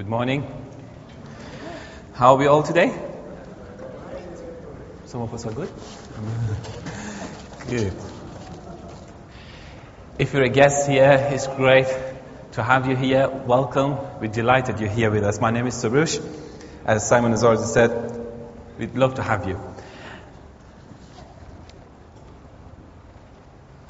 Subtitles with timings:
[0.00, 0.46] Good morning.
[2.14, 2.90] How are we all today?
[5.04, 5.70] Some of us are good?
[7.68, 7.92] Good.
[10.18, 11.86] If you're a guest here, it's great
[12.52, 13.28] to have you here.
[13.28, 13.98] Welcome.
[14.22, 15.38] We're delighted you're here with us.
[15.38, 16.18] My name is Sarush.
[16.86, 18.26] As Simon has already said,
[18.78, 19.60] we'd love to have you.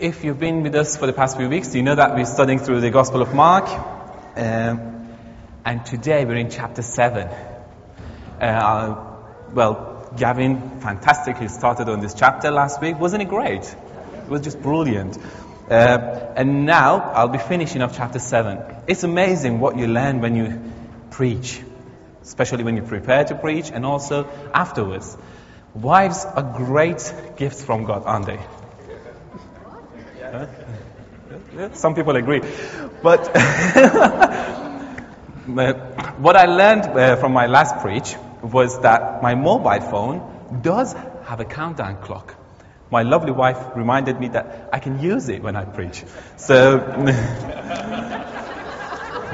[0.01, 2.59] If you've been with us for the past few weeks, you know that we're studying
[2.59, 3.69] through the Gospel of Mark.
[4.35, 4.90] Um,
[5.65, 7.29] and today we're in chapter 7.
[8.41, 9.15] Uh,
[9.53, 12.99] well, Gavin fantastically started on this chapter last week.
[12.99, 13.63] Wasn't it great?
[13.63, 15.19] It was just brilliant.
[15.71, 18.59] Uh, and now I'll be finishing off chapter 7.
[18.87, 20.61] It's amazing what you learn when you
[21.11, 21.61] preach,
[22.23, 25.17] especially when you prepare to preach and also afterwards.
[25.75, 28.41] Wives are great gifts from God, aren't they?
[30.23, 30.47] Huh?
[31.75, 32.41] Some people agree.
[33.03, 33.31] But
[35.55, 40.93] what I learned uh, from my last preach was that my mobile phone does
[41.25, 42.35] have a countdown clock.
[42.91, 46.05] My lovely wife reminded me that I can use it when I preach.
[46.37, 46.77] So,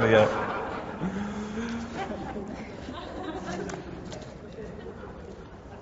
[0.03, 0.43] yeah.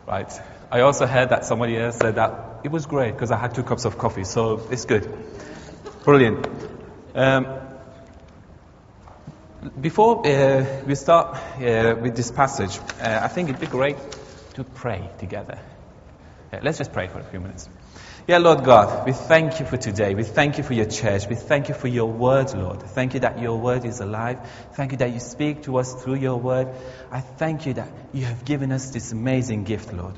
[0.07, 0.33] Right.
[0.71, 3.63] I also heard that somebody else said that it was great because I had two
[3.63, 5.09] cups of coffee, so it's good.
[6.05, 6.47] Brilliant.
[7.15, 7.64] Um,
[9.81, 13.97] before uh, we start uh, with this passage, uh, I think it'd be great
[14.55, 15.59] to pray together.
[16.63, 17.69] let's just pray for a few minutes.
[18.27, 20.15] Yeah, Lord God, we thank you for today.
[20.15, 21.29] We thank you for your church.
[21.29, 22.83] We thank you for your word, Lord.
[22.83, 24.39] Thank you that your word is alive.
[24.73, 26.69] Thank you that you speak to us through your word.
[27.11, 30.15] I thank you that you have given us this amazing gift, Lord.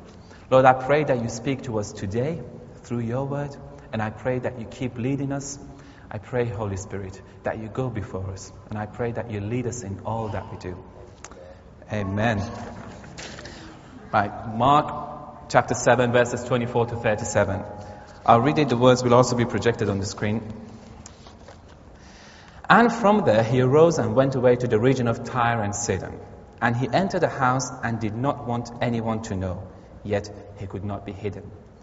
[0.50, 2.40] Lord, I pray that you speak to us today
[2.82, 3.56] through your word,
[3.92, 5.58] and I pray that you keep leading us.
[6.16, 9.66] I pray, Holy Spirit, that you go before us, and I pray that you lead
[9.66, 10.82] us in all that we do.
[11.92, 12.40] Amen.
[14.10, 17.62] Right, Mark chapter 7, verses 24 to 37.
[18.24, 20.40] I'll read it, the words will also be projected on the screen.
[22.66, 26.18] And from there he arose and went away to the region of Tyre and Sidon.
[26.62, 29.68] And he entered a house and did not want anyone to know
[30.02, 31.50] yet he could not be hidden.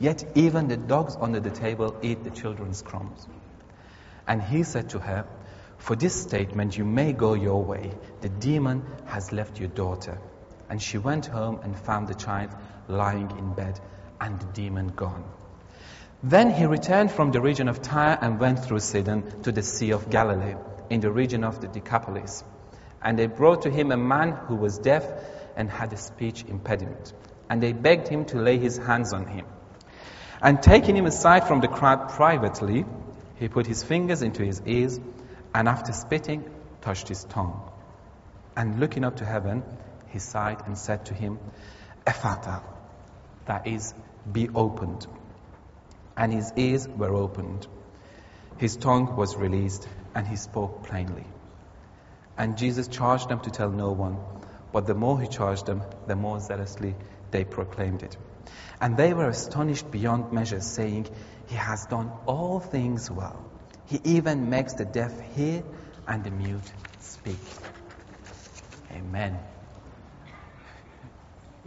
[0.00, 3.26] Yet even the dogs under the table eat the children's crumbs.
[4.26, 5.26] And he said to her,
[5.78, 7.92] For this statement you may go your way.
[8.20, 10.18] The demon has left your daughter.
[10.68, 12.50] And she went home and found the child
[12.88, 13.78] lying in bed
[14.20, 15.24] and the demon gone.
[16.22, 19.90] Then he returned from the region of Tyre and went through Sidon to the Sea
[19.90, 20.54] of Galilee,
[20.88, 22.42] in the region of the Decapolis.
[23.02, 25.06] And they brought to him a man who was deaf
[25.54, 27.12] and had a speech impediment.
[27.50, 29.44] And they begged him to lay his hands on him.
[30.44, 32.84] And taking him aside from the crowd privately,
[33.36, 35.00] he put his fingers into his ears
[35.54, 36.44] and after spitting,
[36.82, 37.62] touched his tongue.
[38.54, 39.62] And looking up to heaven,
[40.08, 41.38] he sighed and said to him,
[42.06, 42.62] Ephphatha,
[43.46, 43.94] that is,
[44.30, 45.06] be opened.
[46.14, 47.66] And his ears were opened.
[48.58, 51.24] His tongue was released, and he spoke plainly.
[52.36, 54.18] And Jesus charged them to tell no one,
[54.72, 56.94] but the more he charged them, the more zealously
[57.30, 58.18] they proclaimed it.
[58.80, 61.06] And they were astonished beyond measure, saying,
[61.48, 63.44] He has done all things well.
[63.86, 65.62] He even makes the deaf hear
[66.06, 67.38] and the mute speak.
[68.92, 69.38] Amen.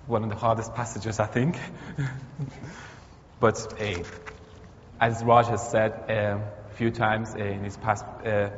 [0.05, 1.57] One of the hardest passages, I think.
[3.39, 3.81] but
[4.99, 6.39] as Raj has said uh,
[6.69, 8.05] a few times in his past.
[8.25, 8.49] Uh,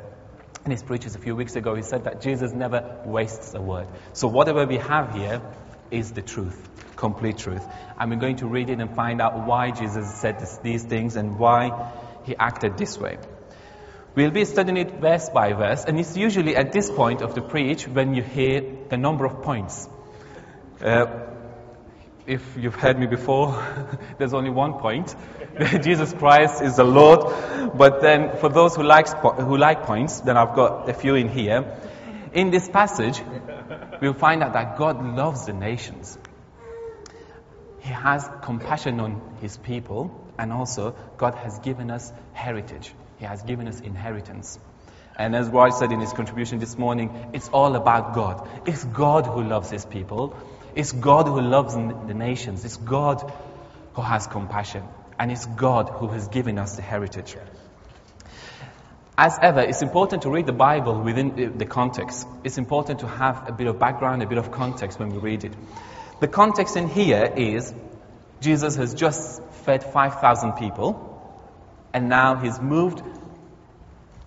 [0.66, 3.88] in his preachers a few weeks ago, he said that Jesus never wastes a word.
[4.12, 5.42] So whatever we have here
[5.90, 6.70] is the truth
[7.00, 7.66] complete truth.
[7.98, 11.16] And we're going to read it and find out why Jesus said this, these things
[11.16, 11.92] and why
[12.26, 13.18] he acted this way.
[14.16, 17.42] We'll be studying it verse by verse, and it's usually at this point of the
[17.42, 19.88] preach when you hear the number of points.
[20.84, 21.06] Uh,
[22.26, 23.48] if you've heard me before,
[24.18, 25.16] there's only one point.
[25.82, 27.22] Jesus Christ is the Lord.
[27.76, 31.30] But then for those who like, who like points, then I've got a few in
[31.30, 31.78] here.
[32.34, 33.22] In this passage,
[34.02, 36.18] we'll find out that God loves the nations.
[37.82, 42.94] He has compassion on his people, and also God has given us heritage.
[43.18, 44.60] He has given us inheritance.
[45.18, 48.48] And as Roy said in his contribution this morning, it's all about God.
[48.66, 50.36] It's God who loves his people.
[50.76, 52.64] It's God who loves the nations.
[52.64, 53.32] It's God
[53.94, 54.84] who has compassion.
[55.20, 57.36] And it's God who has given us the heritage.
[59.18, 62.26] As ever, it's important to read the Bible within uh, the context.
[62.46, 65.44] It's important to have a bit of background, a bit of context when we read
[65.44, 65.52] it.
[66.20, 67.74] The context in here is
[68.42, 71.06] Jesus has just fed 5,000 people,
[71.94, 73.02] and now he's moved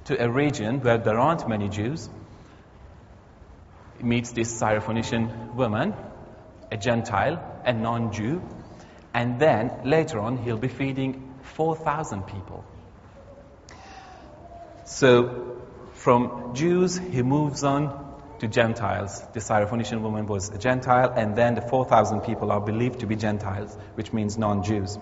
[0.04, 2.08] to a region where there aren't many Jews.
[3.98, 5.94] He meets this Syrophoenician woman,
[6.70, 8.42] a Gentile, a non Jew,
[9.12, 12.64] and then later on he'll be feeding 4,000 people.
[14.84, 15.62] So
[15.92, 18.01] from Jews, he moves on
[18.42, 19.22] to Gentiles.
[19.32, 23.14] The Syrophoenician woman was a Gentile, and then the 4,000 people are believed to be
[23.14, 24.98] Gentiles, which means non Jews.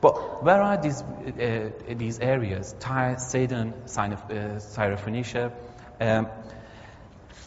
[0.00, 2.74] But where are these, uh, these areas?
[2.78, 5.52] Tyre, Sidon, uh, Syrophoenicia.
[6.00, 6.28] Um,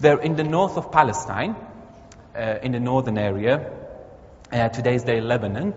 [0.01, 1.55] they're in the north of Palestine,
[2.35, 3.71] uh, in the northern area.
[4.51, 5.73] Uh, today's day, Lebanon.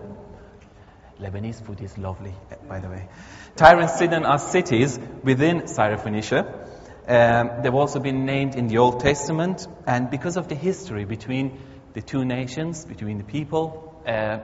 [1.21, 2.33] Lebanese food is lovely,
[2.67, 3.07] by the way.
[3.55, 6.62] Tyre and Sidon are cities within Syrophoenicia.
[7.07, 11.59] Um, they've also been named in the Old Testament, and because of the history between
[11.93, 14.39] the two nations, between the people, uh,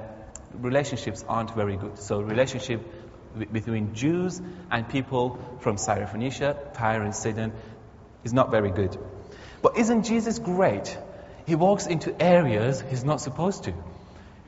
[0.53, 1.99] relationships aren't very good.
[1.99, 2.81] So, relationship
[3.51, 4.41] between Jews
[4.71, 7.53] and people from Syrophoenicia, Tyre and Sidon,
[8.23, 8.97] is not very good.
[9.61, 10.97] But isn't Jesus great?
[11.45, 13.73] He walks into areas he's not supposed to.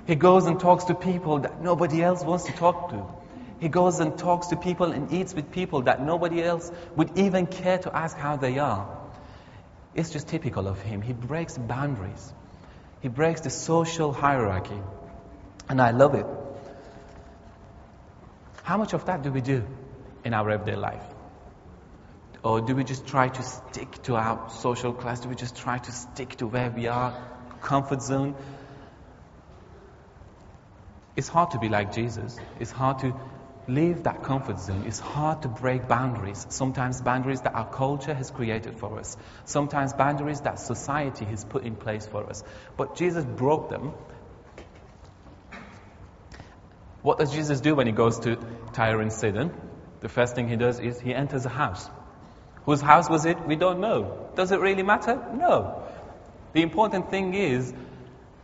[0.06, 3.06] He goes and talks to people that nobody else wants to talk to.
[3.62, 7.46] He goes and talks to people and eats with people that nobody else would even
[7.46, 8.90] care to ask how they are.
[9.94, 11.04] It's just typical of him.
[11.04, 12.34] He breaks boundaries.
[13.02, 14.82] He breaks the social hierarchy.
[15.70, 16.26] And I love it.
[18.64, 19.64] How much of that do we do
[20.26, 21.04] in our everyday life?
[22.44, 25.20] Or do we just try to stick to our social class?
[25.20, 27.14] Do we just try to stick to where we are,
[27.62, 28.34] comfort zone?
[31.16, 32.40] It's hard to be like Jesus.
[32.60, 33.14] It's hard to
[33.68, 34.84] leave that comfort zone.
[34.86, 36.46] It's hard to break boundaries.
[36.50, 39.18] Sometimes boundaries that our culture has created for us.
[39.46, 42.44] Sometimes boundaries that society has put in place for us.
[42.78, 43.94] But Jesus broke them.
[47.02, 48.38] What does Jesus do when he goes to
[48.74, 49.52] Tyre and Sidon?
[50.02, 51.90] The first thing he does is he enters a house.
[52.66, 53.46] Whose house was it?
[53.48, 54.30] We don't know.
[54.36, 55.16] Does it really matter?
[55.34, 55.84] No.
[56.54, 57.74] The important thing is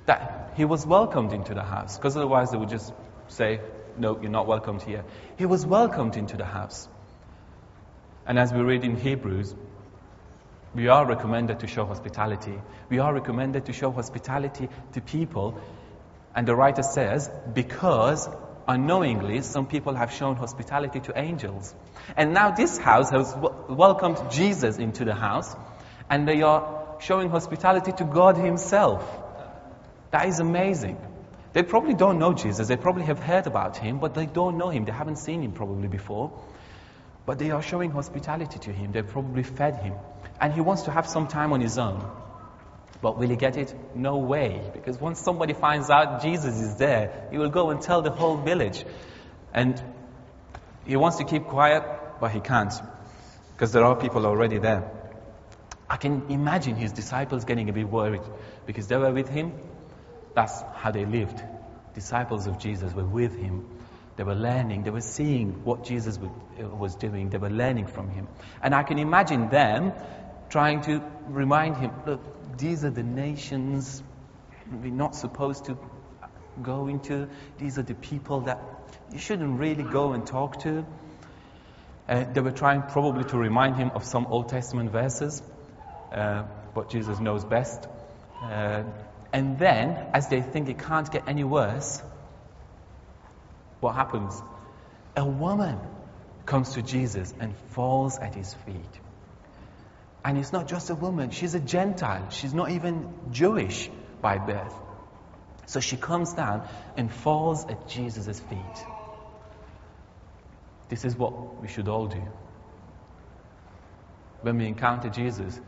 [0.06, 2.92] that he was welcomed into the house, because otherwise they would just
[3.28, 3.60] say,
[4.00, 5.04] no, you're not welcomed here.
[5.38, 6.88] He was welcomed into the house.
[8.26, 9.56] And as we read in Hebrews,
[10.76, 12.60] we are recommended to show hospitality.
[12.90, 15.60] We are recommended to show hospitality to people.
[16.36, 18.30] And the writer says, because
[18.68, 21.74] unknowingly some people have shown hospitality to angels.
[22.16, 23.34] And now this house has
[23.70, 25.56] welcomed Jesus into the house,
[26.10, 29.08] and they are showing hospitality to God Himself.
[30.12, 30.98] That is amazing.
[31.58, 32.68] They probably don't know Jesus.
[32.68, 34.86] They probably have heard about him, but they don't know him.
[34.86, 36.32] They haven't seen him probably before.
[37.26, 38.92] But they are showing hospitality to him.
[38.92, 39.96] They probably fed him.
[40.40, 42.08] And he wants to have some time on his own.
[43.02, 43.74] But will he get it?
[43.96, 44.70] No way.
[44.72, 48.38] Because once somebody finds out Jesus is there, he will go and tell the whole
[48.38, 48.86] village.
[49.52, 49.82] And
[50.86, 51.82] he wants to keep quiet,
[52.20, 52.74] but he can't.
[53.56, 54.92] Because there are people already there.
[55.90, 58.22] I can imagine his disciples getting a bit worried
[58.68, 59.54] because they were with him
[60.38, 61.44] that's how they lived.
[61.96, 63.66] Disciples of Jesus were with him.
[64.18, 64.84] They were learning.
[64.84, 66.20] They were seeing what Jesus
[66.60, 67.32] was doing.
[67.32, 68.28] They were learning from him.
[68.62, 69.94] And I can imagine them
[70.50, 72.22] trying to remind him look,
[72.60, 74.04] these are the nations
[74.72, 75.78] we're not supposed to
[76.62, 77.28] go into.
[77.58, 78.60] These are the people that
[79.12, 80.86] you shouldn't really go and talk to.
[82.08, 85.42] Uh, they were trying probably to remind him of some Old Testament verses,
[86.12, 86.44] uh,
[86.76, 87.88] but Jesus knows best.
[88.40, 88.84] Uh,
[89.38, 92.02] and then, as they think it can't get any worse,
[93.82, 94.34] what happens?
[95.16, 95.78] A woman
[96.48, 98.96] comes to Jesus and falls at his feet.
[100.26, 102.32] And it's not just a woman, she's a Gentile.
[102.32, 103.92] She's not even Jewish
[104.24, 104.74] by birth.
[105.68, 108.86] So she comes down and falls at Jesus' feet.
[110.90, 112.24] This is what we should all do.
[114.42, 115.62] When we encounter Jesus,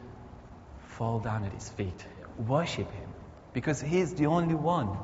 [0.98, 2.04] fall down at his feet,
[2.40, 3.09] worship him.
[3.54, 4.98] Because He is the only one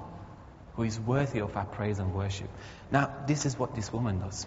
[0.75, 2.50] who is worthy of our praise and worship.
[2.92, 4.46] Now, this is what this woman does.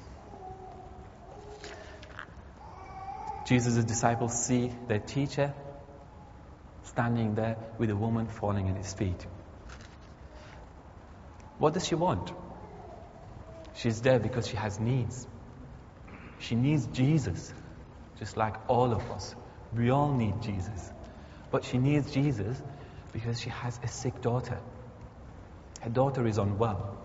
[3.45, 5.55] Jesus' disciples see their teacher
[6.85, 9.26] standing there with a woman falling at his feet.
[11.59, 12.31] What does she want?
[13.75, 15.26] She's there because she has needs.
[16.40, 17.52] She needs Jesus,
[18.19, 19.35] just like all of us.
[19.75, 20.93] We all need Jesus.
[21.50, 22.61] But she needs Jesus
[23.12, 24.58] because she has a sick daughter.
[25.80, 26.96] Her daughter is unwell.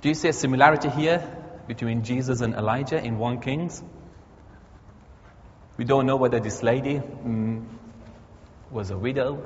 [0.00, 1.22] Do you see a similarity here
[1.66, 3.82] between Jesus and Elijah in 1 Kings?
[5.76, 7.64] We don't know whether this lady mm,
[8.70, 9.44] was a widow.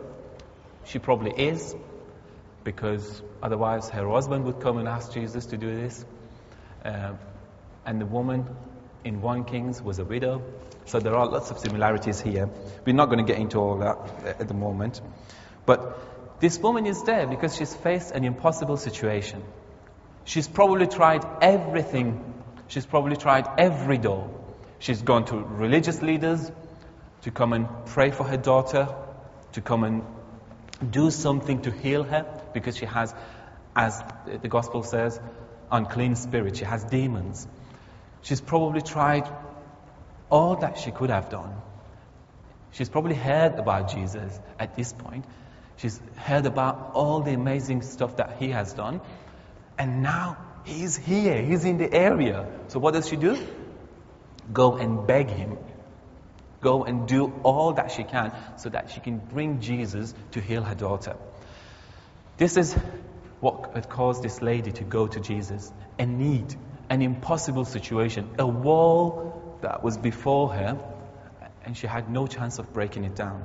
[0.84, 1.75] She probably is,
[2.62, 6.04] because otherwise her husband would come and ask Jesus to do this.
[6.84, 7.14] Uh,
[7.84, 8.46] and the woman
[9.04, 10.42] in 1 Kings was a widow.
[10.85, 12.49] So there are lots of similarities here.
[12.85, 13.99] We're not going to get into all that
[14.40, 15.00] at the moment.
[15.66, 19.42] But this woman is there because she's faced an impossible situation.
[20.25, 22.35] She's probably tried everything.
[22.69, 24.30] She's probably tried every door.
[24.78, 26.50] She's gone to religious leaders
[27.23, 28.88] to come and pray for her daughter,
[29.52, 30.02] to come and
[30.90, 33.14] do something to heal her because she has,
[33.76, 34.02] as
[34.40, 35.21] the gospel says,
[35.71, 36.57] unclean spirit.
[36.57, 37.47] She has demons.
[38.23, 39.29] She's probably tried
[40.31, 41.55] all that she could have done.
[42.73, 45.25] She's probably heard about Jesus at this point.
[45.77, 49.00] She's heard about all the amazing stuff that he has done.
[49.79, 52.47] And now he's here, he's in the area.
[52.69, 53.39] So what does she do?
[54.53, 55.57] Go and beg him.
[56.61, 60.62] Go and do all that she can so that she can bring Jesus to heal
[60.62, 61.17] her daughter.
[62.37, 62.75] This is
[63.41, 65.73] what caused this lady to go to Jesus.
[65.99, 66.55] A need,
[66.90, 70.76] an impossible situation, a wall that was before her,
[71.64, 73.44] and she had no chance of breaking it down.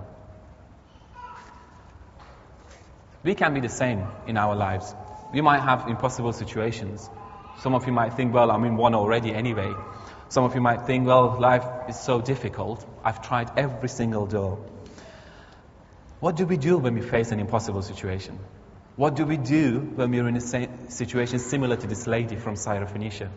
[3.24, 4.94] We can be the same in our lives.
[5.32, 7.08] We might have impossible situations.
[7.60, 9.74] Some of you might think, well, I'm in one already anyway.
[10.30, 12.86] Some of you might think, well, life is so difficult.
[13.04, 14.58] I've tried every single door.
[16.20, 18.40] What do we do when we face an impossible situation?
[18.96, 23.30] What do we do when we're in a situation similar to this lady from Syrophoenicia?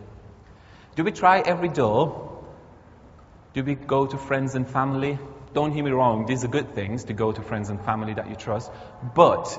[0.95, 2.43] Do we try every door?
[3.53, 5.19] Do we go to friends and family?
[5.53, 8.29] Don't hear me wrong, these are good things to go to friends and family that
[8.29, 8.71] you trust.
[9.15, 9.57] But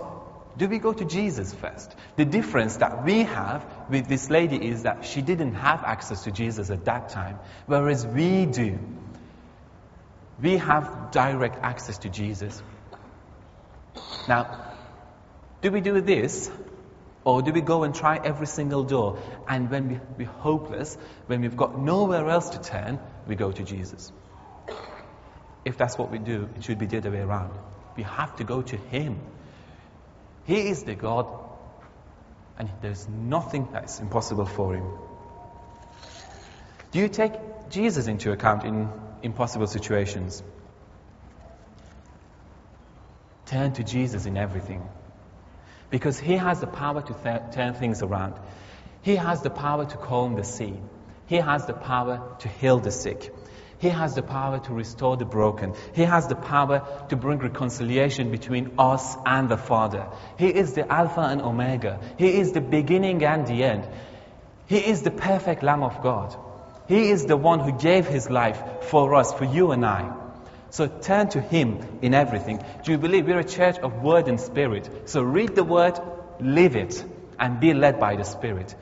[0.57, 1.95] do we go to Jesus first?
[2.17, 6.31] The difference that we have with this lady is that she didn't have access to
[6.31, 8.79] Jesus at that time, whereas we do.
[10.41, 12.63] We have direct access to Jesus.
[14.29, 14.70] Now,
[15.63, 16.51] do we do this?
[17.23, 19.19] Or do we go and try every single door?
[19.47, 23.63] And when we, we're hopeless, when we've got nowhere else to turn, we go to
[23.63, 24.11] Jesus.
[25.65, 27.53] If that's what we do, it should be the other way around.
[27.97, 29.21] We have to go to Him.
[30.45, 31.27] He is the God,
[32.59, 34.87] and there's nothing that's impossible for Him.
[36.93, 37.35] Do you take
[37.69, 38.89] Jesus into account in
[39.23, 40.43] impossible situations?
[43.45, 44.89] Turn to Jesus in everything.
[45.91, 48.35] Because He has the power to th- turn things around.
[49.03, 50.75] He has the power to calm the sea.
[51.27, 53.33] He has the power to heal the sick.
[53.79, 55.75] He has the power to restore the broken.
[55.95, 60.07] He has the power to bring reconciliation between us and the Father.
[60.39, 61.99] He is the Alpha and Omega.
[62.19, 63.89] He is the beginning and the end.
[64.67, 66.37] He is the perfect Lamb of God.
[66.89, 70.20] He is the one who gave his life for us, for you and I.
[70.71, 72.63] So turn to Him in everything.
[72.85, 75.09] Do you believe we're a church of word and spirit?
[75.09, 75.99] So read the word,
[76.41, 77.05] live it,
[77.41, 78.75] and be led by the Spirit.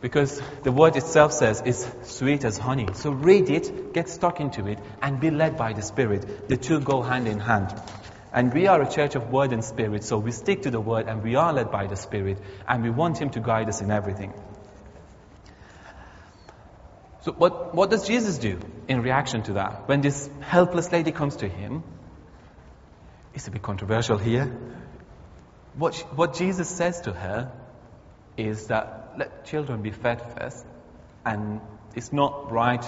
[0.00, 2.88] Because the word itself says it's sweet as honey.
[2.92, 6.48] So read it, get stuck into it, and be led by the Spirit.
[6.48, 7.74] The two go hand in hand.
[8.32, 11.06] And we are a church of word and spirit, so we stick to the word
[11.06, 13.92] and we are led by the Spirit, and we want Him to guide us in
[13.92, 14.34] everything.
[17.24, 19.88] So, what, what does Jesus do in reaction to that?
[19.88, 21.82] When this helpless lady comes to him,
[23.32, 24.54] it's a bit controversial here.
[25.74, 27.50] What, what Jesus says to her
[28.36, 30.66] is that let children be fed first,
[31.24, 31.62] and
[31.94, 32.84] it's not right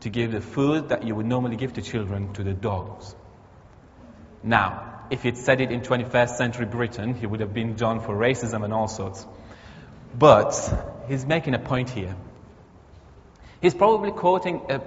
[0.00, 3.14] to give the food that you would normally give to children to the dogs.
[4.42, 8.12] Now, if he'd said it in 21st century Britain, he would have been done for
[8.12, 9.24] racism and all sorts.
[10.18, 10.52] But
[11.06, 12.16] he's making a point here.
[13.62, 14.82] He's probably quoting a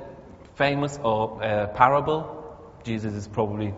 [0.55, 2.43] famous or a parable.
[2.83, 3.73] Jesus is probably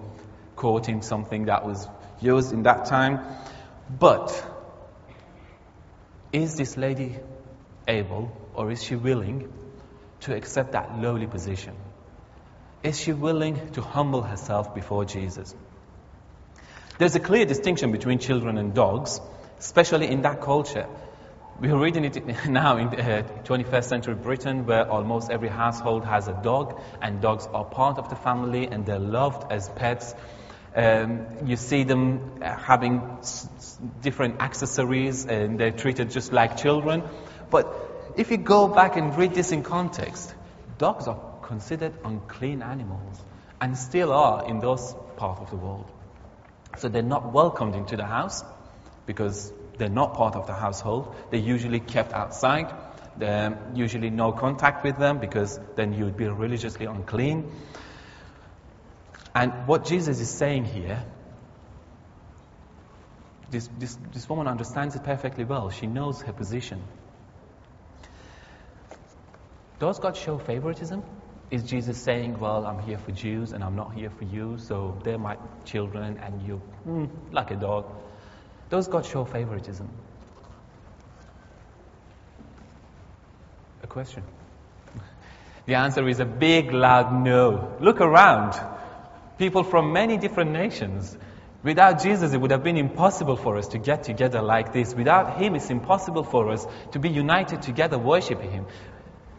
[0.55, 1.87] quoting something that was
[2.19, 3.19] used in that time.
[3.99, 4.43] But
[6.33, 7.15] is this lady
[7.87, 9.53] able or is she willing
[10.21, 11.75] to accept that lowly position?
[12.81, 15.53] Is she willing to humble herself before Jesus?
[16.97, 19.21] There's a clear distinction between children and dogs,
[19.59, 20.87] especially in that culture.
[21.59, 26.27] We are reading it now in uh, 21st century Britain, where almost every household has
[26.27, 30.13] a dog, and dogs are part of the family and they're loved as pets.
[30.75, 33.17] Um, you see them uh, having
[34.01, 37.01] different accessories and they're treated just like children.
[37.49, 37.73] But
[38.15, 40.35] if you go back and read this in context,
[40.77, 43.19] dogs are considered unclean animals
[43.59, 45.89] and still are in those parts of the world.
[46.77, 48.43] So they're not welcomed into the house
[49.07, 51.15] because they're not part of the household.
[51.29, 52.73] They're usually kept outside.
[53.17, 57.51] There's usually no contact with them because then you would be religiously unclean.
[59.33, 61.03] And what Jesus is saying here,
[63.49, 65.69] this, this, this woman understands it perfectly well.
[65.69, 66.81] She knows her position.
[69.79, 71.03] Does God show favoritism?
[71.49, 74.99] Is Jesus saying, Well, I'm here for Jews and I'm not here for you, so
[75.03, 77.85] they're my children and you, mm, like a dog?
[78.69, 79.89] Does God show favoritism?
[83.83, 84.23] A question.
[85.65, 87.75] The answer is a big, loud no.
[87.79, 88.59] Look around.
[89.37, 91.17] People from many different nations.
[91.63, 94.93] Without Jesus, it would have been impossible for us to get together like this.
[94.93, 98.65] Without Him, it's impossible for us to be united together worshiping Him.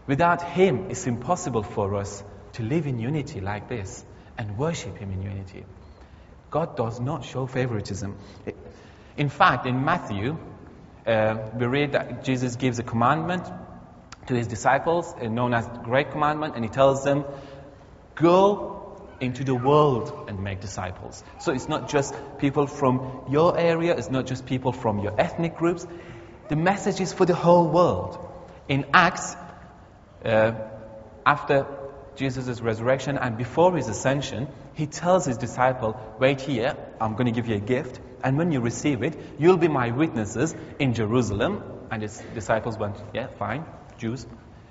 [0.07, 2.23] Without Him, it's impossible for us
[2.55, 4.05] to live in unity like this
[4.37, 5.65] and worship Him in unity.
[6.51, 8.17] God does not show favoritism.
[9.19, 10.39] In fact, in Matthew,
[11.05, 13.45] uh, we read that Jesus gives a commandment
[14.29, 17.25] to his disciples, uh, known as the Great Commandment, and he tells them,
[18.15, 18.79] Go
[19.21, 21.25] into the world and make disciples.
[21.41, 25.57] So it's not just people from your area, it's not just people from your ethnic
[25.57, 25.85] groups.
[26.49, 28.19] The message is for the whole world.
[28.69, 29.35] In Acts,
[30.25, 30.53] uh,
[31.27, 31.67] after
[32.15, 37.33] Jesus' resurrection and before his ascension, he tells his disciple, Wait here, I'm going to
[37.33, 41.63] give you a gift, and when you receive it, you'll be my witnesses in Jerusalem.
[41.91, 43.65] And his disciples went, Yeah, fine,
[43.99, 44.27] Jews.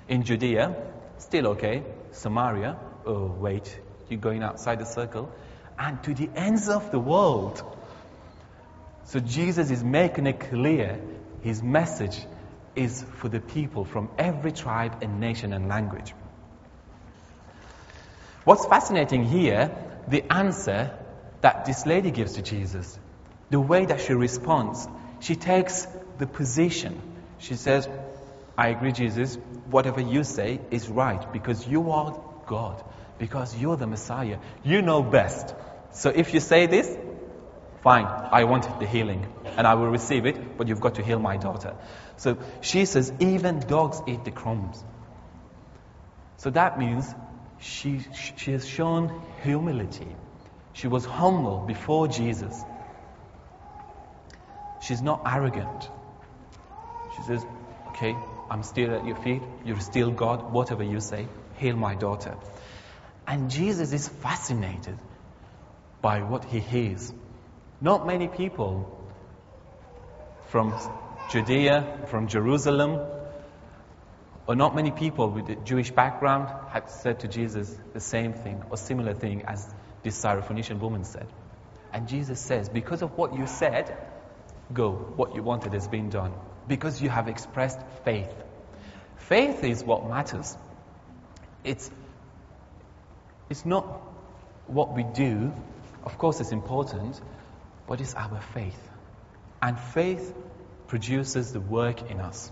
[0.08, 0.76] In Judea,
[1.18, 1.82] still okay.
[2.12, 3.78] Samaria, oh, wait,
[4.08, 5.32] you're going outside the circle.
[5.78, 7.62] And to the ends of the world.
[9.04, 11.00] So Jesus is making it clear
[11.42, 12.18] his message
[12.74, 16.14] is for the people from every tribe and nation and language.
[18.44, 19.70] What's fascinating here,
[20.08, 20.96] the answer
[21.40, 22.98] that this lady gives to Jesus,
[23.50, 24.86] the way that she responds,
[25.20, 25.86] she takes
[26.18, 27.00] the position.
[27.38, 27.88] She says,
[28.56, 29.36] I agree, Jesus,
[29.70, 32.82] whatever you say is right because you are God,
[33.18, 34.38] because you're the Messiah.
[34.64, 35.54] You know best.
[35.92, 36.96] So if you say this,
[37.82, 41.18] fine, I want the healing and I will receive it, but you've got to heal
[41.18, 41.76] my daughter.
[42.16, 44.82] So she says, even dogs eat the crumbs.
[46.38, 47.06] So that means
[47.60, 48.00] she,
[48.36, 50.08] she has shown humility.
[50.72, 52.64] She was humble before Jesus.
[54.80, 55.90] She's not arrogant.
[57.16, 57.44] She says,
[57.88, 58.16] Okay,
[58.50, 59.42] I'm still at your feet.
[59.64, 60.52] You're still God.
[60.52, 62.36] Whatever you say, heal my daughter.
[63.26, 64.98] And Jesus is fascinated
[66.00, 67.12] by what he hears.
[67.80, 68.94] Not many people
[70.46, 70.74] from
[71.30, 73.00] Judea, from Jerusalem,
[74.46, 78.62] or not many people with a Jewish background had said to Jesus the same thing
[78.70, 79.68] or similar thing as
[80.02, 81.26] this Syrophoenician woman said.
[81.92, 83.94] And Jesus says, Because of what you said,
[84.72, 84.92] go.
[84.92, 86.32] What you wanted has been done.
[86.66, 88.32] Because you have expressed faith.
[89.16, 90.56] Faith is what matters.
[91.64, 91.90] It's,
[93.50, 93.84] it's not
[94.66, 95.52] what we do.
[96.04, 97.20] Of course, it's important,
[97.86, 98.78] but it's our faith.
[99.60, 100.34] And faith
[100.86, 102.50] produces the work in us.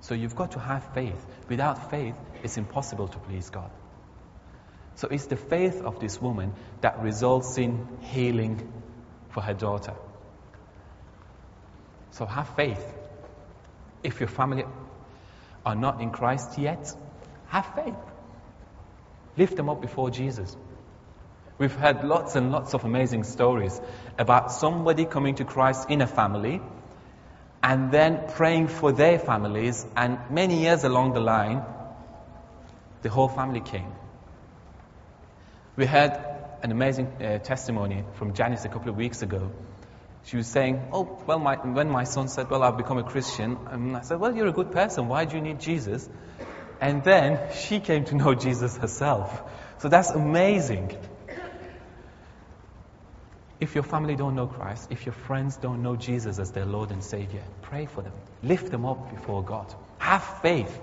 [0.00, 1.26] So you've got to have faith.
[1.48, 3.70] Without faith, it's impossible to please God.
[4.94, 8.72] So it's the faith of this woman that results in healing
[9.30, 9.94] for her daughter.
[12.12, 12.84] So have faith.
[14.02, 14.64] If your family
[15.64, 16.94] are not in Christ yet,
[17.48, 17.94] have faith.
[19.36, 20.56] Lift them up before Jesus.
[21.58, 23.78] We've had lots and lots of amazing stories
[24.18, 26.60] about somebody coming to Christ in a family
[27.62, 29.86] and then praying for their families.
[29.94, 31.62] And many years along the line,
[33.02, 33.92] the whole family came.
[35.76, 36.30] We had
[36.62, 39.50] an amazing uh, testimony from Janice a couple of weeks ago.
[40.24, 43.58] She was saying, Oh, well, my, when my son said, Well, I've become a Christian,
[43.68, 45.08] and I said, Well, you're a good person.
[45.08, 46.08] Why do you need Jesus?
[46.80, 49.42] And then she came to know Jesus herself.
[49.78, 50.96] So that's amazing.
[53.60, 56.90] If your family don't know Christ, if your friends don't know Jesus as their Lord
[56.90, 58.14] and Savior, pray for them.
[58.42, 59.74] Lift them up before God.
[59.98, 60.80] Have faith.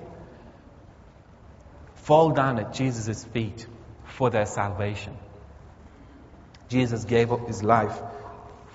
[1.95, 3.65] Fall down at Jesus' feet
[4.05, 5.17] for their salvation.
[6.69, 7.99] Jesus gave up his life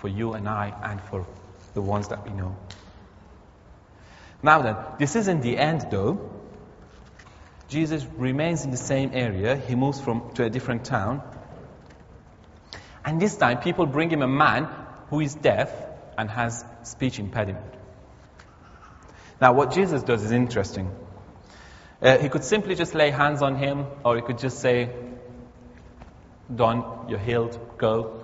[0.02, 1.26] for you and I and for
[1.72, 2.54] the ones that we know.
[4.42, 6.30] Now then, this isn't the end though.
[7.68, 9.56] Jesus remains in the same area.
[9.56, 11.22] He moves from to a different town
[13.04, 14.68] and this time, people bring him a man
[15.10, 15.72] who is deaf
[16.16, 17.74] and has speech impediment.
[19.40, 20.90] Now, what Jesus does is interesting.
[22.00, 24.90] Uh, he could simply just lay hands on him, or he could just say,
[26.54, 28.21] Don, you're healed, go.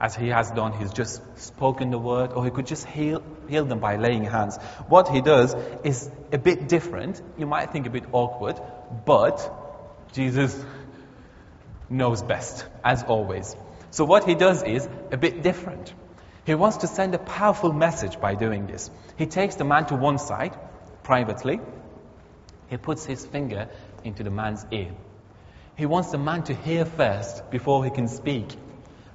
[0.00, 3.64] As he has done, he's just spoken the word, or he could just heal, heal
[3.64, 4.56] them by laying hands.
[4.88, 7.20] What he does is a bit different.
[7.36, 8.60] You might think a bit awkward,
[9.04, 9.50] but
[10.12, 10.64] Jesus
[11.90, 13.56] knows best, as always.
[13.90, 15.92] So what he does is a bit different.
[16.46, 18.90] He wants to send a powerful message by doing this.
[19.16, 20.56] He takes the man to one side,
[21.02, 21.60] privately.
[22.70, 23.68] He puts his finger
[24.04, 24.92] into the man's ear.
[25.76, 28.46] He wants the man to hear first before he can speak.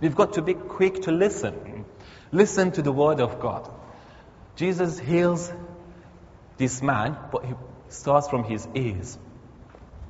[0.03, 1.85] We've got to be quick to listen.
[2.33, 3.71] Listen to the word of God.
[4.57, 5.49] Jesus heals
[6.57, 7.53] this man, but he
[7.87, 9.17] starts from his ears.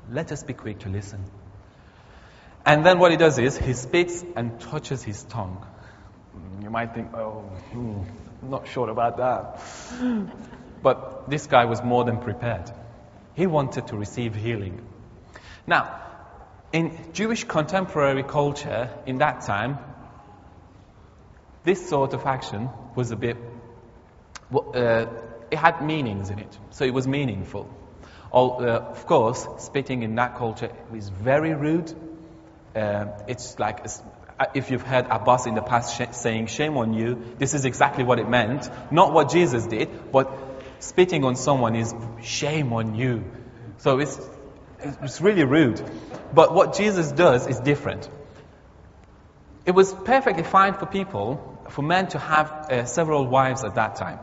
[0.10, 1.24] Let us be quick to listen.
[2.66, 5.64] And then what he does is he speaks and touches his tongue.
[6.64, 8.02] You might think, oh, hmm,
[8.50, 9.62] not sure about that.
[10.82, 12.72] But this guy was more than prepared.
[13.36, 14.82] He wanted to receive healing.
[15.68, 16.02] Now,
[16.74, 19.78] in Jewish contemporary culture in that time,
[21.64, 23.38] this sort of action was a bit,
[24.54, 25.06] uh,
[25.52, 27.70] it had meanings in it, so it was meaningful.
[28.32, 31.94] All, uh, of course, spitting in that culture is very rude.
[32.76, 33.86] Uh, it's like
[34.40, 37.66] uh, if you've heard Abbas in the past sh- saying, Shame on you, this is
[37.66, 38.68] exactly what it meant.
[38.92, 40.32] Not what Jesus did, but
[40.80, 43.24] spitting on someone is shame on you.
[43.78, 44.20] So it's,
[45.02, 45.82] it's really rude.
[46.34, 48.10] But what Jesus does is different.
[49.66, 53.96] It was perfectly fine for people, for men to have uh, several wives at that
[53.96, 54.20] time.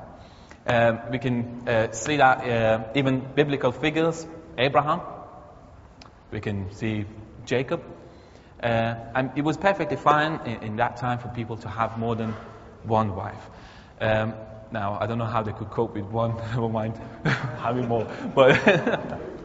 [0.66, 4.26] Um, we can uh, see that uh, even biblical figures,
[4.58, 5.00] Abraham,
[6.30, 7.06] we can see
[7.46, 7.82] Jacob.
[8.62, 12.14] Uh, and it was perfectly fine in, in, that time for people to have more
[12.14, 12.34] than
[12.84, 13.50] one wife.
[14.00, 14.34] Um,
[14.70, 18.06] now, I don't know how they could cope with one, never mind having more.
[18.34, 18.60] But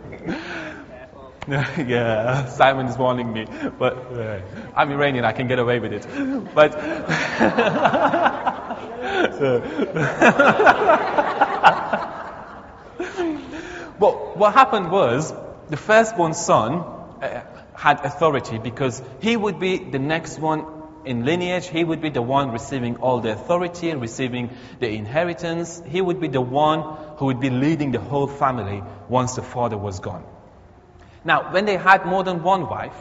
[1.48, 3.46] yeah, Simon is warning me.
[3.78, 4.42] But uh,
[4.76, 6.08] I'm Iranian, I can get away with it.
[6.56, 6.72] But
[14.00, 15.32] but what happened was
[15.70, 17.44] the firstborn son uh,
[17.76, 20.66] had authority because he would be the next one
[21.06, 21.68] in lineage.
[21.68, 25.80] He would be the one receiving all the authority, and receiving the inheritance.
[25.86, 29.78] He would be the one who would be leading the whole family once the father
[29.78, 30.26] was gone.
[31.26, 32.96] Now, when they had more than one wife,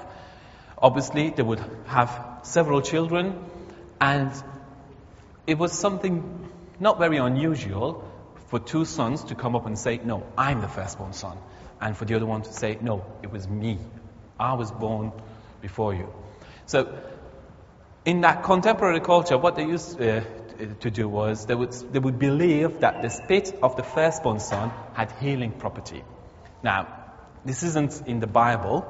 [0.79, 3.45] obviously they would have several children,
[4.01, 4.33] and
[5.47, 8.03] it was something not very unusual
[8.47, 11.37] for two sons to come up and say, No, I'm the firstborn son.
[11.81, 13.79] And for the other one to say, No, it was me.
[14.41, 15.13] I was born
[15.61, 16.13] before you.
[16.67, 16.99] So,
[18.07, 20.23] in that contemporary culture, what they used uh,
[20.81, 24.73] to do was they would, they would believe that the spit of the firstborn son
[24.95, 26.03] had healing property.
[26.63, 27.04] Now,
[27.45, 28.87] this isn't in the Bible,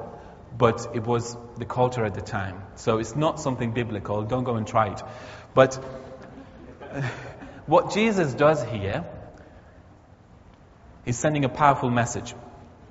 [0.57, 2.61] but it was the culture at the time.
[2.75, 4.23] So it's not something biblical.
[4.23, 5.01] Don't go and try it.
[5.53, 5.75] But
[7.65, 9.05] what Jesus does here
[11.05, 12.33] is sending a powerful message.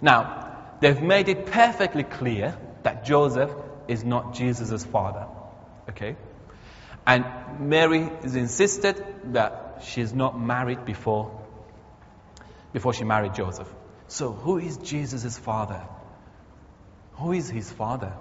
[0.00, 3.50] Now, they've made it perfectly clear that Joseph
[3.88, 5.26] is not Jesus' father.
[5.88, 6.16] Okay?
[7.06, 7.24] And
[7.60, 11.40] Mary is insisted that she is not married before,
[12.72, 13.68] before she married Joseph.
[14.08, 15.82] So, who is Jesus' father?
[17.14, 18.12] Who is his father?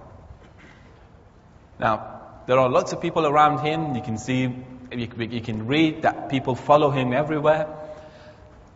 [1.80, 3.96] Now, there are lots of people around him.
[3.96, 4.54] You can see,
[4.91, 7.67] you can read that people follow him everywhere.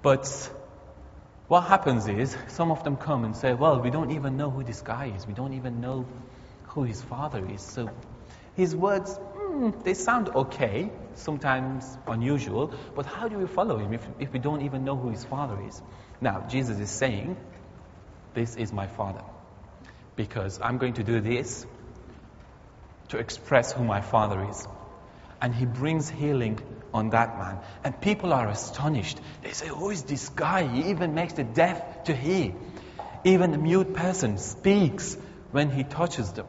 [0.02, 0.28] But
[1.48, 4.64] what happens is, some of them come and say, Well, we don't even know who
[4.64, 5.26] this guy is.
[5.26, 6.06] We don't even know
[6.64, 7.62] who his father is.
[7.62, 7.90] So,
[8.56, 14.08] his words, mm, they sound okay, sometimes unusual, but how do we follow him if,
[14.20, 15.82] if we don't even know who his father is?
[16.20, 17.38] Now, Jesus is saying,
[18.34, 19.24] This is my Father.
[20.16, 21.66] Because I'm going to do this
[23.10, 24.68] to express who my Father is.
[25.42, 26.60] And he brings healing
[26.94, 27.60] on that man.
[27.84, 29.20] And people are astonished.
[29.44, 30.68] They say, Who is this guy?
[30.68, 32.54] He even makes the deaf to hear.
[33.24, 35.18] Even the mute person speaks
[35.52, 36.48] when he touches them.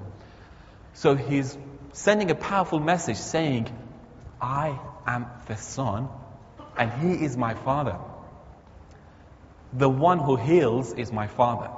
[0.95, 1.57] So he's
[1.93, 3.69] sending a powerful message saying,
[4.41, 6.09] I am the Son,
[6.77, 7.99] and he is my Father.
[9.73, 11.71] The one who heals is my Father.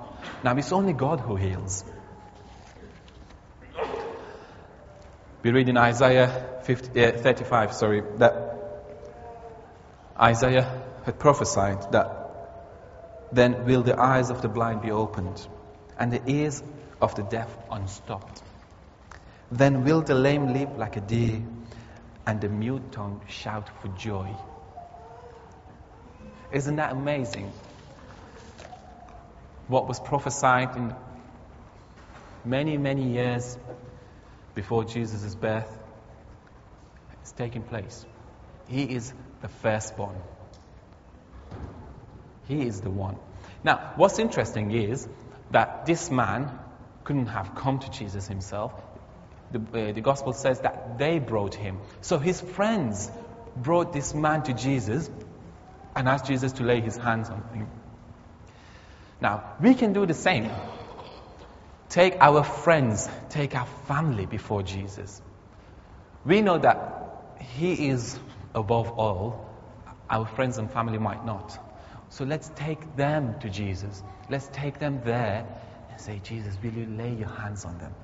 [0.45, 1.85] Now, it's only God who heals.
[5.43, 8.57] We read in Isaiah 50, uh, 35, sorry, that
[10.19, 12.21] Isaiah had prophesied that
[13.33, 15.47] then will the eyes of the blind be opened
[15.99, 16.63] and the ears
[17.01, 18.43] of the deaf unstopped.
[19.51, 21.43] Then will the lame leap like a deer
[22.27, 24.29] and the mute tongue shout for joy.
[26.53, 27.53] Isn't that amazing?
[29.71, 30.95] What was prophesied in
[32.45, 33.57] many, many years
[34.55, 35.71] before Jesus' birth
[37.25, 38.05] is taking place.
[38.67, 40.17] He is the firstborn.
[42.49, 43.17] He is the one.
[43.63, 45.09] Now, what's interesting is
[45.53, 46.51] that this man
[47.05, 48.73] couldn't have come to Jesus himself.
[49.53, 51.79] The, uh, the gospel says that they brought him.
[52.01, 53.11] So his friends
[53.57, 55.09] brought this man to Jesus
[55.95, 57.69] and asked Jesus to lay his hands on him.
[59.21, 60.51] Now, we can do the same.
[61.89, 65.21] Take our friends, take our family before Jesus.
[66.25, 68.19] We know that He is
[68.55, 69.47] above all.
[70.09, 71.59] Our friends and family might not.
[72.09, 74.03] So let's take them to Jesus.
[74.29, 75.47] Let's take them there
[75.91, 77.95] and say, Jesus, will you lay your hands on them?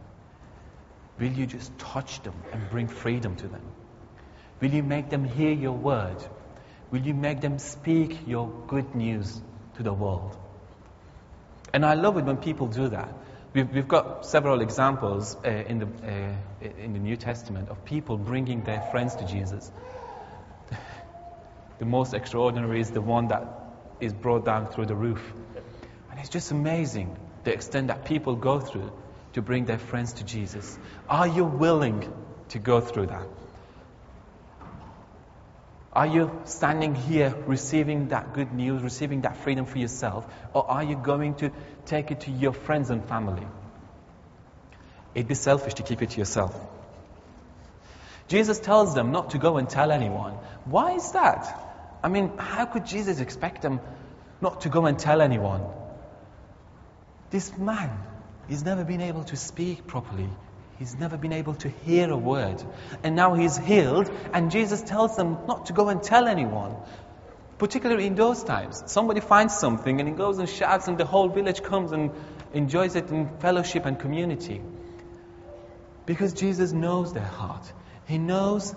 [1.19, 3.63] Will you just touch them and bring freedom to them?
[4.61, 6.17] Will you make them hear your word?
[6.91, 9.41] Will you make them speak your good news
[9.77, 10.37] to the world?
[11.77, 13.13] And I love it when people do that.
[13.53, 18.17] We've, we've got several examples uh, in, the, uh, in the New Testament of people
[18.17, 19.71] bringing their friends to Jesus.
[21.79, 23.45] The most extraordinary is the one that
[24.01, 25.21] is brought down through the roof.
[26.11, 28.91] And it's just amazing the extent that people go through
[29.35, 30.79] to bring their friends to Jesus.
[31.11, 32.11] Are you willing
[32.49, 33.27] to go through that?
[35.97, 40.85] Are you standing here receiving that good news, receiving that freedom for yourself, or are
[40.85, 41.51] you going to
[41.87, 43.47] take it to your friends and family?
[45.15, 46.55] It'd be selfish to keep it to yourself.
[48.29, 50.35] Jesus tells them not to go and tell anyone.
[50.67, 51.49] Why is that?
[52.03, 53.81] I mean, how could Jesus expect them
[54.43, 55.63] not to go and tell anyone?
[57.31, 57.91] This man,
[58.49, 60.29] he's never been able to speak properly.
[60.79, 62.63] He's never been able to hear a word.
[63.03, 66.77] And now he's healed, and Jesus tells them not to go and tell anyone.
[67.59, 68.83] Particularly in those times.
[68.87, 72.11] Somebody finds something and he goes and shouts, and the whole village comes and
[72.53, 74.61] enjoys it in fellowship and community.
[76.05, 77.73] Because Jesus knows their heart.
[78.07, 78.75] He knows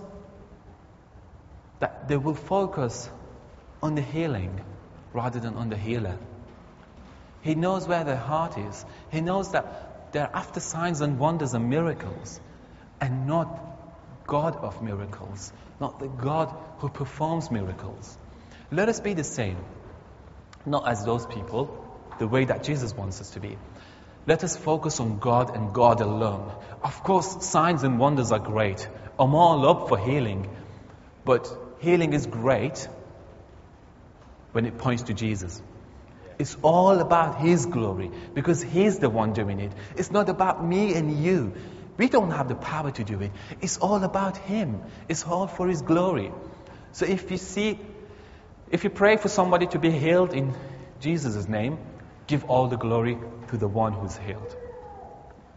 [1.80, 3.10] that they will focus
[3.84, 4.62] on the healing
[5.14, 6.18] rather than on the healer.
[7.42, 8.86] He knows where their heart is.
[9.12, 12.40] He knows that they're after signs and wonders and miracles
[13.02, 13.48] and not
[14.28, 18.18] God of miracles, not the God who performs miracles.
[18.72, 19.58] Let us be the same,
[20.66, 21.86] not as those people,
[22.20, 23.58] the way that Jesus wants us to be.
[24.28, 26.52] Let us focus on God and God alone.
[26.84, 28.88] Of course, signs and wonders are great.
[29.18, 30.48] I'm all up for healing.
[31.26, 32.88] But healing is great
[34.52, 35.62] when it points to Jesus.
[36.40, 39.74] It's all about His glory because He's the one doing it.
[39.98, 41.54] It's not about me and you.
[41.98, 43.32] We don't have the power to do it.
[43.62, 44.82] It's all about Him.
[45.10, 46.32] It's all for His glory.
[46.94, 47.78] So if you see,
[48.72, 50.54] if you pray for somebody to be healed in
[51.02, 51.78] Jesus' name,
[52.28, 53.18] give all the glory
[53.50, 54.56] to the one who's healed.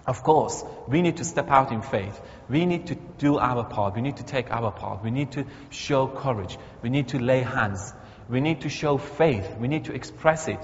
[0.04, 2.20] Of course, we need to step out in faith.
[2.48, 3.94] We need to do our part.
[3.94, 5.04] We need to take our part.
[5.04, 6.58] We need to show courage.
[6.82, 7.94] We need to lay hands.
[8.32, 9.56] We need to show faith.
[9.60, 10.58] We need to express it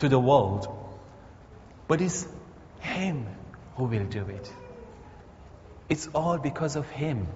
[0.00, 0.68] to the world.
[1.86, 2.28] But it's
[2.80, 3.26] Him
[3.76, 4.52] who will do it.
[5.88, 7.26] It's all because of Him.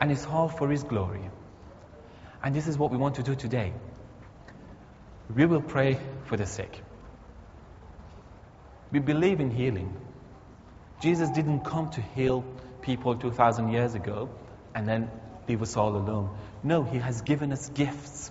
[0.00, 1.20] And it's all for His glory.
[2.42, 3.74] And this is what we want to do today.
[5.36, 6.80] We will pray for the sick.
[8.90, 9.94] We believe in healing.
[11.02, 12.42] Jesus didn't come to heal
[12.80, 14.30] people 2,000 years ago
[14.74, 15.10] and then
[15.46, 16.34] leave us all alone.
[16.62, 18.30] No, He has given us gifts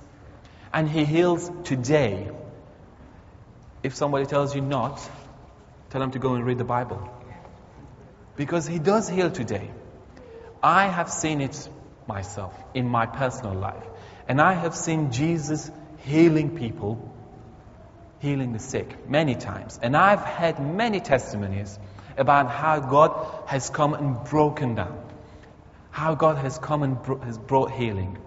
[0.73, 2.29] and He heals today.
[3.83, 4.99] If somebody tells you not,
[5.89, 7.09] tell them to go and read the Bible.
[8.35, 9.71] Because He does heal today.
[10.61, 11.69] I have seen it
[12.07, 13.83] myself in my personal life.
[14.27, 17.13] And I have seen Jesus healing people,
[18.19, 19.79] healing the sick many times.
[19.81, 21.77] And I've had many testimonies
[22.17, 24.99] about how God has come and broken down,
[25.91, 28.17] how God has come and bro- has brought healing.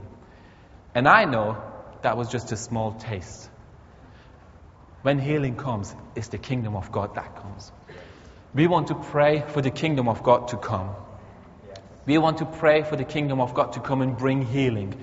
[0.95, 1.63] And I know
[2.03, 3.49] that was just a small taste.
[5.03, 7.73] When healing comes, it's the kingdom of God that comes.
[8.55, 10.91] We want to pray for the kingdom of God to come.
[12.07, 14.95] We want to pray for the kingdom of God to come and bring healing.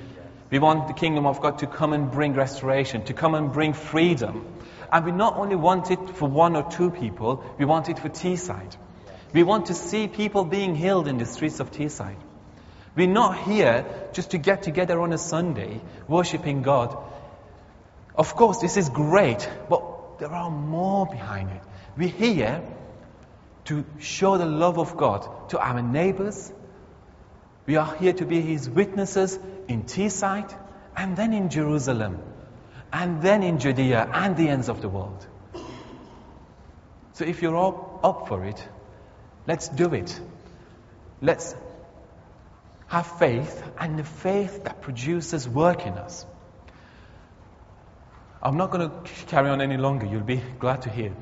[0.49, 3.73] We want the kingdom of God to come and bring restoration, to come and bring
[3.73, 4.45] freedom.
[4.91, 8.09] And we not only want it for one or two people, we want it for
[8.09, 8.75] Teesside.
[9.33, 12.17] We want to see people being healed in the streets of Teesside.
[12.97, 16.97] We're not here just to get together on a Sunday worshipping God.
[18.15, 21.61] Of course, this is great, but there are more behind it.
[21.95, 22.63] We're here
[23.65, 26.51] to show the love of God to our neighbors.
[27.67, 30.51] We are here to be His witnesses in Teesside
[30.95, 32.17] and then in Jerusalem
[32.91, 35.27] and then in Judea and the ends of the world.
[37.13, 38.67] So if you're all up for it,
[39.45, 40.19] let's do it.
[41.21, 41.55] Let's
[42.87, 46.25] have faith and the faith that produces work in us.
[48.41, 50.05] I'm not going to carry on any longer.
[50.05, 51.13] You'll be glad to hear.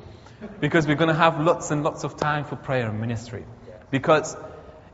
[0.60, 3.44] Because we're going to have lots and lots of time for prayer and ministry.
[3.90, 4.36] Because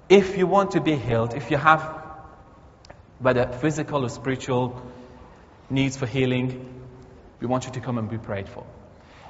[0.09, 1.83] if you want to be healed, if you have
[3.19, 4.81] whether physical or spiritual
[5.69, 6.83] needs for healing,
[7.41, 8.65] we want you to come and be prayed for.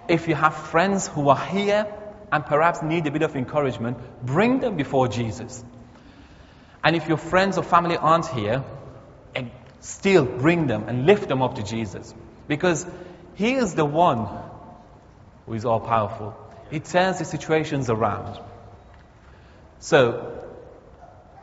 [0.09, 1.87] If you have friends who are here
[2.31, 5.65] and perhaps need a bit of encouragement, bring them before Jesus.
[6.85, 8.65] And if your friends or family aren't here,
[9.83, 12.15] still bring them and lift them up to Jesus.
[12.49, 12.87] Because
[13.35, 14.29] He is the one
[15.47, 16.37] who is all powerful.
[16.71, 18.41] He turns the situations around.
[19.81, 20.39] So,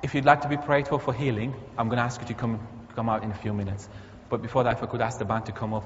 [0.01, 2.33] if you'd like to be prayed for for healing, I'm going to ask you to
[2.33, 3.87] come, come out in a few minutes.
[4.29, 5.83] But before that, if I could ask the band to come up.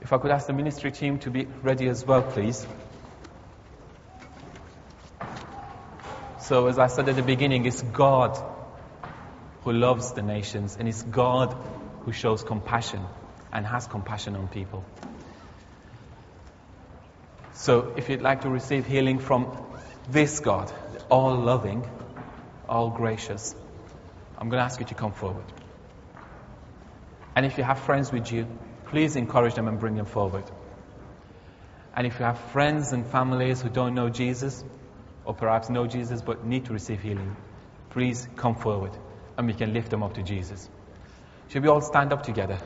[0.00, 2.66] If I could ask the ministry team to be ready as well, please.
[6.44, 8.38] So, as I said at the beginning, it's God
[9.62, 11.56] who loves the nations, and it's God
[12.00, 13.00] who shows compassion
[13.50, 14.84] and has compassion on people.
[17.54, 19.56] So, if you'd like to receive healing from
[20.10, 20.70] this God,
[21.10, 21.88] all loving,
[22.68, 23.54] all gracious,
[24.36, 25.46] I'm going to ask you to come forward.
[27.34, 28.46] And if you have friends with you,
[28.88, 30.44] please encourage them and bring them forward.
[31.96, 34.62] And if you have friends and families who don't know Jesus,
[35.24, 37.36] or perhaps know Jesus but need to receive healing,
[37.90, 38.92] please come forward
[39.36, 40.68] and we can lift them up to Jesus.
[41.48, 42.58] Should we all stand up together?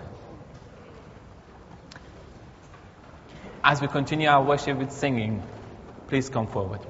[3.62, 5.42] As we continue our worship with singing,
[6.06, 6.80] please come forward.